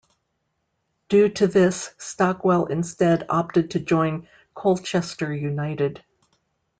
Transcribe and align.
Due 1.09 1.29
to 1.29 1.45
this 1.45 1.93
Stockwell 1.99 2.65
instead 2.65 3.23
opted 3.29 3.69
to 3.69 3.79
join 3.79 4.27
Colchester 4.55 5.31
United. 5.31 6.03